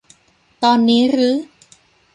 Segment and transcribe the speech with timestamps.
[0.63, 1.29] ตอนนี้รึ